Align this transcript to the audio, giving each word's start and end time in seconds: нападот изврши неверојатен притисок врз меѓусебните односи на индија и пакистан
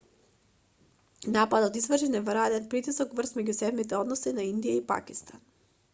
нападот 1.35 1.77
изврши 1.81 2.09
неверојатен 2.15 2.65
притисок 2.73 3.15
врз 3.21 3.37
меѓусебните 3.41 3.99
односи 4.03 4.37
на 4.39 4.51
индија 4.55 4.79
и 4.81 4.85
пакистан 4.93 5.45